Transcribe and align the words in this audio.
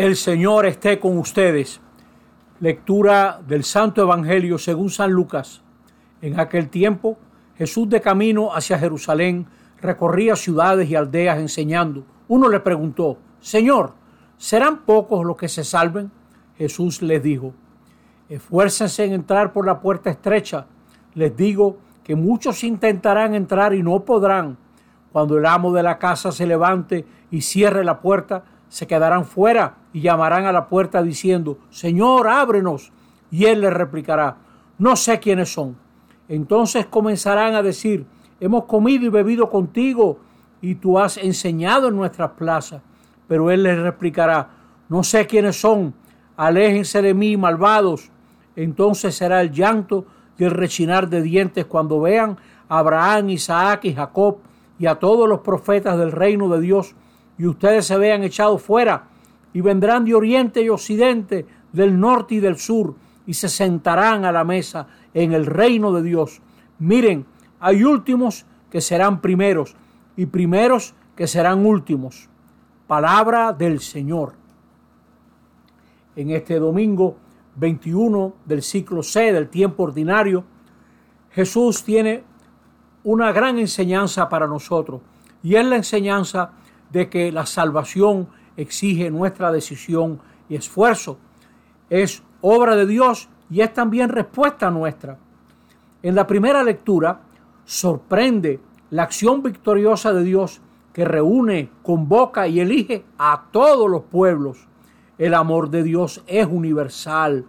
El 0.00 0.16
Señor 0.16 0.64
esté 0.64 0.98
con 0.98 1.18
ustedes. 1.18 1.78
Lectura 2.58 3.38
del 3.46 3.64
Santo 3.64 4.00
Evangelio 4.00 4.56
según 4.56 4.88
San 4.88 5.10
Lucas. 5.10 5.60
En 6.22 6.40
aquel 6.40 6.70
tiempo, 6.70 7.18
Jesús 7.58 7.86
de 7.90 8.00
camino 8.00 8.54
hacia 8.54 8.78
Jerusalén 8.78 9.46
recorría 9.82 10.36
ciudades 10.36 10.88
y 10.88 10.96
aldeas 10.96 11.36
enseñando. 11.38 12.06
Uno 12.28 12.48
le 12.48 12.60
preguntó, 12.60 13.18
Señor, 13.40 13.92
¿serán 14.38 14.86
pocos 14.86 15.22
los 15.22 15.36
que 15.36 15.48
se 15.48 15.64
salven? 15.64 16.10
Jesús 16.56 17.02
les 17.02 17.22
dijo, 17.22 17.52
esfuércense 18.30 19.04
en 19.04 19.12
entrar 19.12 19.52
por 19.52 19.66
la 19.66 19.80
puerta 19.80 20.08
estrecha. 20.08 20.64
Les 21.12 21.36
digo 21.36 21.76
que 22.02 22.16
muchos 22.16 22.64
intentarán 22.64 23.34
entrar 23.34 23.74
y 23.74 23.82
no 23.82 24.02
podrán. 24.06 24.56
Cuando 25.12 25.36
el 25.36 25.44
amo 25.44 25.74
de 25.74 25.82
la 25.82 25.98
casa 25.98 26.32
se 26.32 26.46
levante 26.46 27.04
y 27.30 27.42
cierre 27.42 27.84
la 27.84 28.00
puerta, 28.00 28.44
se 28.70 28.86
quedarán 28.86 29.26
fuera 29.26 29.78
y 29.92 30.00
llamarán 30.00 30.46
a 30.46 30.52
la 30.52 30.68
puerta 30.68 31.02
diciendo, 31.02 31.58
Señor, 31.70 32.28
ábrenos. 32.28 32.92
Y 33.30 33.44
él 33.44 33.60
les 33.60 33.72
replicará, 33.72 34.36
no 34.78 34.96
sé 34.96 35.18
quiénes 35.18 35.52
son. 35.52 35.76
Entonces 36.28 36.86
comenzarán 36.86 37.54
a 37.54 37.62
decir, 37.62 38.06
hemos 38.38 38.64
comido 38.64 39.04
y 39.04 39.08
bebido 39.08 39.50
contigo 39.50 40.20
y 40.62 40.76
tú 40.76 41.00
has 41.00 41.16
enseñado 41.16 41.88
en 41.88 41.96
nuestras 41.96 42.30
plazas. 42.30 42.80
Pero 43.26 43.50
él 43.50 43.64
les 43.64 43.76
replicará, 43.76 44.50
no 44.88 45.02
sé 45.02 45.26
quiénes 45.26 45.60
son, 45.60 45.92
aléjense 46.36 47.02
de 47.02 47.12
mí, 47.12 47.36
malvados. 47.36 48.10
Entonces 48.54 49.16
será 49.16 49.40
el 49.40 49.50
llanto 49.50 50.06
y 50.38 50.44
el 50.44 50.52
rechinar 50.52 51.08
de 51.08 51.22
dientes 51.22 51.64
cuando 51.64 52.00
vean 52.00 52.38
a 52.68 52.78
Abraham, 52.78 53.30
Isaac 53.30 53.84
y 53.86 53.94
Jacob 53.94 54.38
y 54.78 54.86
a 54.86 54.94
todos 54.94 55.28
los 55.28 55.40
profetas 55.40 55.98
del 55.98 56.12
reino 56.12 56.48
de 56.48 56.60
Dios 56.60 56.94
y 57.40 57.46
ustedes 57.46 57.86
se 57.86 57.96
vean 57.96 58.22
echados 58.22 58.60
fuera 58.60 59.04
y 59.54 59.62
vendrán 59.62 60.04
de 60.04 60.14
oriente 60.14 60.60
y 60.60 60.68
occidente, 60.68 61.46
del 61.72 61.98
norte 61.98 62.34
y 62.34 62.38
del 62.38 62.58
sur, 62.58 62.96
y 63.26 63.32
se 63.32 63.48
sentarán 63.48 64.26
a 64.26 64.32
la 64.32 64.44
mesa 64.44 64.86
en 65.14 65.32
el 65.32 65.46
reino 65.46 65.90
de 65.90 66.02
Dios. 66.02 66.42
Miren, 66.80 67.24
hay 67.58 67.82
últimos 67.82 68.44
que 68.70 68.82
serán 68.82 69.22
primeros 69.22 69.74
y 70.18 70.26
primeros 70.26 70.94
que 71.16 71.26
serán 71.26 71.64
últimos. 71.64 72.28
Palabra 72.86 73.54
del 73.54 73.80
Señor. 73.80 74.34
En 76.16 76.32
este 76.32 76.58
domingo 76.58 77.16
21 77.56 78.34
del 78.44 78.62
ciclo 78.62 79.02
C 79.02 79.32
del 79.32 79.48
tiempo 79.48 79.84
ordinario, 79.84 80.44
Jesús 81.30 81.84
tiene 81.84 82.22
una 83.02 83.32
gran 83.32 83.58
enseñanza 83.58 84.28
para 84.28 84.46
nosotros 84.46 85.00
y 85.42 85.54
es 85.54 85.64
la 85.64 85.76
enseñanza 85.76 86.52
de 86.92 87.08
que 87.08 87.32
la 87.32 87.46
salvación 87.46 88.28
exige 88.56 89.10
nuestra 89.10 89.52
decisión 89.52 90.20
y 90.48 90.56
esfuerzo. 90.56 91.18
Es 91.88 92.22
obra 92.40 92.76
de 92.76 92.86
Dios 92.86 93.28
y 93.50 93.60
es 93.60 93.72
también 93.72 94.08
respuesta 94.08 94.70
nuestra. 94.70 95.18
En 96.02 96.14
la 96.14 96.26
primera 96.26 96.62
lectura 96.62 97.20
sorprende 97.64 98.60
la 98.90 99.04
acción 99.04 99.42
victoriosa 99.42 100.12
de 100.12 100.24
Dios 100.24 100.60
que 100.92 101.04
reúne, 101.04 101.70
convoca 101.82 102.48
y 102.48 102.60
elige 102.60 103.04
a 103.18 103.44
todos 103.50 103.88
los 103.88 104.02
pueblos. 104.02 104.66
El 105.18 105.34
amor 105.34 105.70
de 105.70 105.82
Dios 105.82 106.22
es 106.26 106.46
universal, 106.46 107.44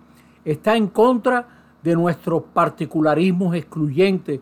está 0.45 0.75
en 0.75 0.87
contra 0.87 1.47
de 1.81 1.95
nuestros 1.95 2.43
particularismos 2.53 3.55
excluyentes. 3.55 4.39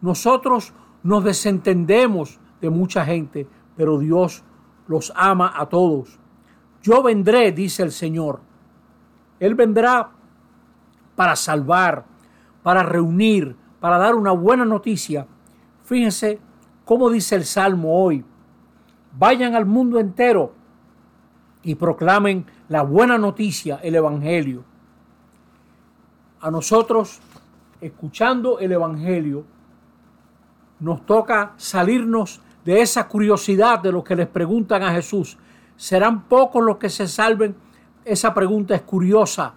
Nosotros 0.00 0.72
nos 1.02 1.22
desentendemos 1.22 2.40
de 2.60 2.70
mucha 2.70 3.04
gente, 3.04 3.46
pero 3.76 3.98
Dios 3.98 4.42
los 4.88 5.12
ama 5.16 5.52
a 5.54 5.66
todos. 5.68 6.18
Yo 6.82 7.02
vendré, 7.02 7.52
dice 7.52 7.82
el 7.82 7.92
Señor. 7.92 8.40
Él 9.38 9.54
vendrá 9.54 10.10
para 11.14 11.36
salvar, 11.36 12.04
para 12.62 12.82
reunir, 12.82 13.56
para 13.80 13.98
dar 13.98 14.14
una 14.14 14.32
buena 14.32 14.64
noticia. 14.64 15.26
Fíjense 15.84 16.40
cómo 16.84 17.10
dice 17.10 17.36
el 17.36 17.44
Salmo 17.44 18.02
hoy. 18.02 18.24
Vayan 19.18 19.54
al 19.54 19.66
mundo 19.66 19.98
entero 19.98 20.52
y 21.62 21.74
proclamen 21.74 22.46
la 22.68 22.82
buena 22.82 23.18
noticia, 23.18 23.78
el 23.82 23.94
Evangelio. 23.94 24.64
A 26.40 26.50
nosotros, 26.50 27.20
escuchando 27.80 28.58
el 28.58 28.72
Evangelio, 28.72 29.44
nos 30.80 31.06
toca 31.06 31.52
salirnos 31.56 32.40
de 32.64 32.80
esa 32.80 33.08
curiosidad 33.08 33.80
de 33.80 33.92
lo 33.92 34.04
que 34.04 34.16
les 34.16 34.28
preguntan 34.28 34.82
a 34.82 34.92
Jesús. 34.92 35.38
¿Serán 35.76 36.24
pocos 36.24 36.62
los 36.62 36.76
que 36.76 36.88
se 36.88 37.08
salven? 37.08 37.54
Esa 38.04 38.32
pregunta 38.34 38.74
es 38.74 38.82
curiosa. 38.82 39.54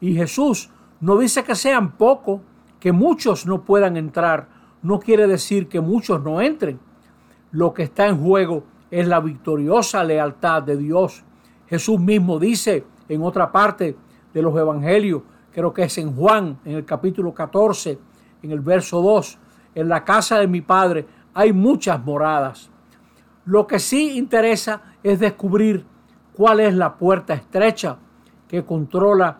Y 0.00 0.14
Jesús 0.14 0.70
no 1.00 1.18
dice 1.18 1.44
que 1.44 1.54
sean 1.54 1.92
pocos, 1.92 2.40
que 2.78 2.92
muchos 2.92 3.46
no 3.46 3.62
puedan 3.62 3.96
entrar. 3.96 4.48
No 4.82 4.98
quiere 4.98 5.26
decir 5.26 5.68
que 5.68 5.80
muchos 5.80 6.22
no 6.22 6.40
entren. 6.40 6.80
Lo 7.52 7.74
que 7.74 7.84
está 7.84 8.06
en 8.06 8.22
juego 8.22 8.64
es 8.90 9.06
la 9.06 9.20
victoriosa 9.20 10.02
lealtad 10.02 10.62
de 10.62 10.76
Dios. 10.76 11.22
Jesús 11.68 12.00
mismo 12.00 12.38
dice 12.38 12.84
en 13.08 13.22
otra 13.22 13.52
parte 13.52 13.96
de 14.32 14.42
los 14.42 14.56
evangelios, 14.56 15.22
creo 15.52 15.72
que 15.72 15.84
es 15.84 15.98
en 15.98 16.14
Juan, 16.14 16.58
en 16.64 16.76
el 16.76 16.84
capítulo 16.84 17.32
14, 17.34 17.98
en 18.42 18.50
el 18.50 18.60
verso 18.60 19.02
2, 19.02 19.38
en 19.74 19.88
la 19.88 20.04
casa 20.04 20.38
de 20.38 20.46
mi 20.46 20.60
Padre 20.60 21.06
hay 21.34 21.52
muchas 21.52 22.04
moradas. 22.04 22.70
Lo 23.44 23.66
que 23.66 23.78
sí 23.78 24.16
interesa 24.18 24.82
es 25.02 25.18
descubrir 25.18 25.84
cuál 26.32 26.60
es 26.60 26.74
la 26.74 26.96
puerta 26.96 27.34
estrecha 27.34 27.98
que 28.48 28.64
controla 28.64 29.38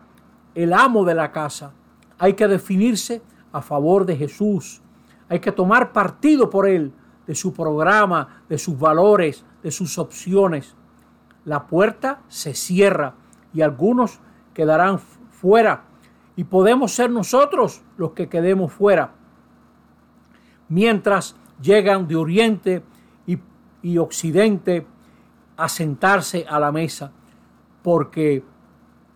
el 0.55 0.73
amo 0.73 1.05
de 1.05 1.15
la 1.15 1.33
casa. 1.33 1.73
Hay 2.19 2.35
que 2.35 2.49
definirse 2.49 3.23
a 3.53 3.63
favor 3.63 4.07
de 4.07 4.17
Jesús. 4.17 4.83
Hay 5.29 5.41
que 5.41 5.53
tomar 5.53 5.93
partido 5.93 6.51
por 6.51 6.69
él, 6.69 6.93
de 7.27 7.35
su 7.35 7.53
programa, 7.53 8.43
de 8.49 8.59
sus 8.59 8.79
valores, 8.79 9.45
de 9.63 9.71
sus 9.71 9.99
opciones. 9.99 10.75
La 11.45 11.67
puerta 11.67 12.23
se 12.29 12.55
cierra 12.55 13.15
y 13.53 13.63
algunos 13.63 14.21
quedarán 14.55 14.99
fuera 14.99 15.85
y 16.37 16.45
podemos 16.45 16.93
ser 16.93 17.11
nosotros 17.11 17.83
los 17.97 18.13
que 18.13 18.29
quedemos 18.29 18.73
fuera. 18.73 19.13
Mientras 20.69 21.37
llegan 21.61 22.07
de 22.07 22.17
oriente 22.17 22.83
y, 23.83 23.97
occidente 23.97 24.87
a 25.57 25.69
sentarse 25.69 26.45
a 26.47 26.61
la 26.61 26.71
mesa, 26.71 27.13
porque 27.83 28.45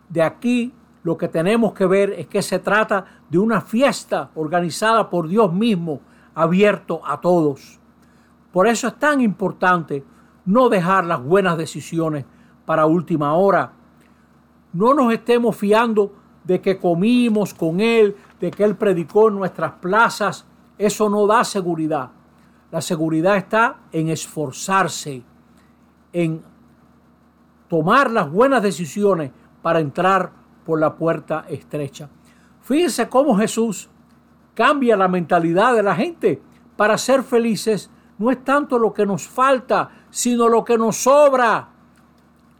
de 0.08 0.22
aquí 0.22 0.72
lo 1.02 1.18
que 1.18 1.28
tenemos 1.28 1.74
que 1.74 1.84
ver 1.84 2.12
es 2.12 2.26
que 2.28 2.40
se 2.40 2.58
trata 2.60 3.04
de 3.28 3.38
una 3.38 3.60
fiesta 3.60 4.30
organizada 4.34 5.10
por 5.10 5.28
Dios 5.28 5.52
mismo, 5.52 6.00
abierto 6.34 7.02
a 7.04 7.20
todos. 7.20 7.78
Por 8.52 8.66
eso 8.66 8.88
es 8.88 8.98
tan 8.98 9.20
importante 9.20 10.02
no 10.46 10.70
dejar 10.70 11.04
las 11.04 11.22
buenas 11.22 11.58
decisiones 11.58 12.24
para 12.64 12.86
última 12.86 13.34
hora. 13.34 13.72
No 14.72 14.94
nos 14.94 15.12
estemos 15.12 15.56
fiando 15.56 16.12
de 16.44 16.60
que 16.60 16.78
comimos 16.78 17.52
con 17.52 17.80
Él, 17.80 18.16
de 18.40 18.50
que 18.50 18.64
Él 18.64 18.76
predicó 18.76 19.28
en 19.28 19.36
nuestras 19.36 19.72
plazas. 19.72 20.46
Eso 20.78 21.10
no 21.10 21.26
da 21.26 21.44
seguridad. 21.44 22.10
La 22.74 22.80
seguridad 22.80 23.36
está 23.36 23.76
en 23.92 24.08
esforzarse, 24.08 25.22
en 26.12 26.42
tomar 27.68 28.10
las 28.10 28.28
buenas 28.28 28.64
decisiones 28.64 29.30
para 29.62 29.78
entrar 29.78 30.32
por 30.66 30.80
la 30.80 30.96
puerta 30.96 31.44
estrecha. 31.48 32.08
Fíjense 32.62 33.08
cómo 33.08 33.36
Jesús 33.36 33.88
cambia 34.54 34.96
la 34.96 35.06
mentalidad 35.06 35.72
de 35.72 35.84
la 35.84 35.94
gente. 35.94 36.42
Para 36.76 36.98
ser 36.98 37.22
felices 37.22 37.92
no 38.18 38.32
es 38.32 38.42
tanto 38.42 38.76
lo 38.76 38.92
que 38.92 39.06
nos 39.06 39.28
falta, 39.28 39.90
sino 40.10 40.48
lo 40.48 40.64
que 40.64 40.76
nos 40.76 40.96
sobra. 40.96 41.68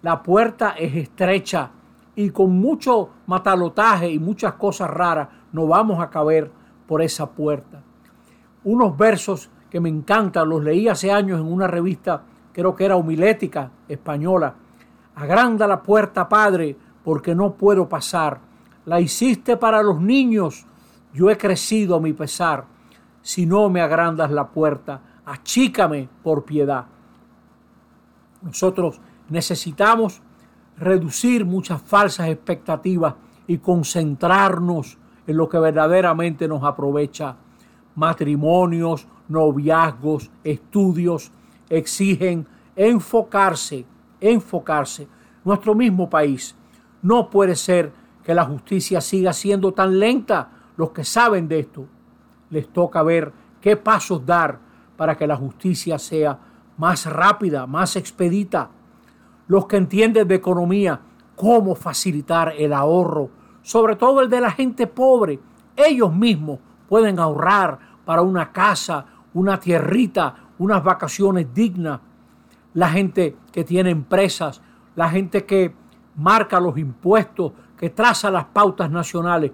La 0.00 0.22
puerta 0.22 0.76
es 0.78 0.94
estrecha 0.94 1.72
y 2.15 2.30
con 2.30 2.53
mucho 2.53 3.10
matalotaje 3.27 4.12
y 4.12 4.21
muchas 4.21 4.53
cosas 4.53 4.91
raras 4.91 5.28
no 5.50 5.66
vamos 5.66 5.98
a 5.98 6.09
caber 6.09 6.53
por 6.86 7.03
esa 7.03 7.28
puerta. 7.33 7.83
Unos 8.62 8.97
versos 8.97 9.50
que 9.74 9.80
me 9.80 9.88
encanta, 9.88 10.44
los 10.44 10.62
leí 10.62 10.86
hace 10.86 11.10
años 11.10 11.41
en 11.41 11.53
una 11.53 11.66
revista, 11.66 12.22
creo 12.53 12.76
que 12.76 12.84
era 12.84 12.94
homilética 12.94 13.72
española. 13.88 14.54
Agranda 15.16 15.66
la 15.66 15.82
puerta, 15.82 16.28
Padre, 16.28 16.76
porque 17.03 17.34
no 17.34 17.54
puedo 17.54 17.88
pasar. 17.88 18.38
La 18.84 19.00
hiciste 19.00 19.56
para 19.56 19.82
los 19.82 20.00
niños, 20.00 20.65
yo 21.12 21.28
he 21.28 21.36
crecido 21.36 21.97
a 21.97 22.00
mi 22.00 22.12
pesar. 22.12 22.66
Si 23.21 23.47
no 23.47 23.68
me 23.68 23.80
agrandas 23.80 24.30
la 24.30 24.47
puerta, 24.47 25.00
achícame 25.26 26.09
por 26.22 26.44
piedad. 26.44 26.84
Nosotros 28.42 29.00
necesitamos 29.28 30.22
reducir 30.78 31.44
muchas 31.44 31.82
falsas 31.82 32.28
expectativas 32.28 33.16
y 33.48 33.59
concentrarnos 33.59 34.98
en 35.27 35.36
lo 35.36 35.48
que 35.48 35.59
verdaderamente 35.59 36.47
nos 36.47 36.62
aprovecha. 36.62 37.34
Matrimonios, 37.97 39.09
noviazgos, 39.28 40.30
estudios, 40.42 41.30
exigen 41.68 42.47
enfocarse, 42.76 43.84
enfocarse. 44.21 45.09
nuestro 45.44 45.74
mismo 45.74 46.09
país. 46.09 46.56
No 47.03 47.28
puede 47.28 47.54
ser 47.54 47.92
que 48.24 48.34
la 48.34 48.47
justicia 48.47 49.03
siga 49.03 49.34
siendo 49.34 49.72
tan 49.72 49.98
lenta. 49.98 50.50
Los 50.78 50.91
que 50.91 51.04
saben 51.04 51.47
de 51.48 51.60
esto, 51.60 51.86
les 52.48 52.72
toca 52.72 53.03
ver 53.03 53.30
qué 53.60 53.76
pasos 53.76 54.24
dar 54.24 54.59
para 54.97 55.16
que 55.16 55.27
la 55.27 55.36
justicia 55.36 55.98
sea 55.98 56.38
más 56.78 57.04
rápida, 57.04 57.66
más 57.66 57.97
expedita. 57.97 58.70
Los 59.47 59.66
que 59.66 59.77
entienden 59.77 60.27
de 60.27 60.34
economía, 60.34 61.00
cómo 61.36 61.74
facilitar 61.74 62.54
el 62.56 62.72
ahorro, 62.72 63.28
sobre 63.60 63.97
todo 63.97 64.22
el 64.22 64.30
de 64.30 64.41
la 64.41 64.50
gente 64.50 64.86
pobre. 64.86 65.38
Ellos 65.77 66.12
mismos 66.15 66.59
pueden 66.88 67.18
ahorrar 67.18 67.78
para 68.04 68.22
una 68.22 68.50
casa, 68.50 69.04
una 69.34 69.59
tierrita, 69.59 70.34
unas 70.59 70.83
vacaciones 70.83 71.53
dignas. 71.53 72.01
La 72.72 72.89
gente 72.89 73.36
que 73.53 73.65
tiene 73.65 73.91
empresas, 73.91 74.63
la 74.97 75.10
gente 75.10 75.45
que 75.45 75.75
marca 76.16 76.59
los 76.60 76.78
impuestos, 76.78 77.53
que 77.77 77.91
traza 77.91 78.31
las 78.31 78.47
pautas 78.47 78.91
nacionales. 78.91 79.53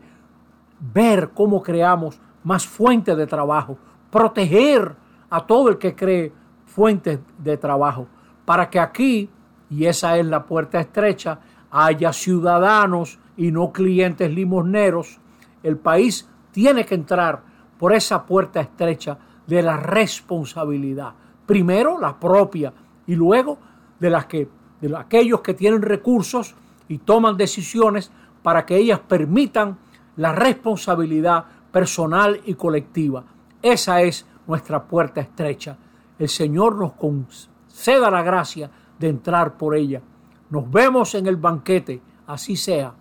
Ver 0.78 1.30
cómo 1.34 1.62
creamos 1.62 2.20
más 2.44 2.66
fuentes 2.66 3.16
de 3.16 3.26
trabajo, 3.26 3.76
proteger 4.10 4.94
a 5.28 5.46
todo 5.46 5.68
el 5.68 5.78
que 5.78 5.94
cree 5.94 6.32
fuentes 6.66 7.20
de 7.38 7.56
trabajo, 7.56 8.06
para 8.44 8.70
que 8.70 8.80
aquí, 8.80 9.30
y 9.68 9.84
esa 9.84 10.16
es 10.16 10.26
la 10.26 10.44
puerta 10.44 10.80
estrecha, 10.80 11.40
haya 11.70 12.12
ciudadanos 12.12 13.18
y 13.36 13.52
no 13.52 13.72
clientes 13.72 14.30
limosneros. 14.30 15.20
El 15.62 15.76
país 15.76 16.28
tiene 16.50 16.84
que 16.84 16.94
entrar 16.94 17.42
por 17.78 17.92
esa 17.92 18.24
puerta 18.24 18.60
estrecha 18.60 19.18
de 19.50 19.62
la 19.62 19.76
responsabilidad. 19.76 21.12
Primero 21.44 21.98
la 21.98 22.18
propia 22.18 22.72
y 23.06 23.16
luego 23.16 23.58
de 23.98 24.08
las 24.08 24.26
que 24.26 24.48
de 24.80 24.96
aquellos 24.96 25.40
que 25.40 25.54
tienen 25.54 25.82
recursos 25.82 26.54
y 26.88 26.98
toman 26.98 27.36
decisiones 27.36 28.10
para 28.42 28.64
que 28.64 28.76
ellas 28.76 29.00
permitan 29.00 29.76
la 30.16 30.32
responsabilidad 30.32 31.44
personal 31.72 32.40
y 32.46 32.54
colectiva. 32.54 33.24
Esa 33.60 34.00
es 34.02 34.24
nuestra 34.46 34.84
puerta 34.84 35.20
estrecha. 35.20 35.76
El 36.18 36.28
Señor 36.28 36.76
nos 36.76 36.92
conceda 36.92 38.10
la 38.10 38.22
gracia 38.22 38.70
de 38.98 39.08
entrar 39.08 39.58
por 39.58 39.74
ella. 39.74 40.00
Nos 40.48 40.70
vemos 40.70 41.14
en 41.16 41.26
el 41.26 41.36
banquete, 41.36 42.00
así 42.26 42.56
sea. 42.56 42.94